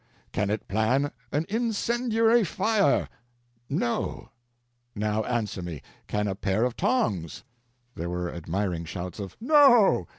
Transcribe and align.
Can 0.31 0.49
it 0.49 0.67
plan 0.67 1.11
an 1.31 1.45
incendiary 1.47 2.43
fire? 2.43 3.07
No. 3.69 4.31
Now 4.95 5.23
answer 5.25 5.61
me—can 5.61 6.27
a 6.27 6.33
pair 6.33 6.63
of 6.63 6.75
tongs?" 6.75 7.43
(There 7.93 8.09
were 8.09 8.33
admiring 8.33 8.85
shouts 8.85 9.19
of 9.19 9.37
"No!" 9.39 10.07